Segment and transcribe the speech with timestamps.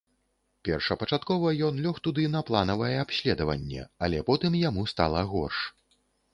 [0.69, 5.65] Першапачаткова ён лёг туды на планавае абследаванне, але потым яму стала горш.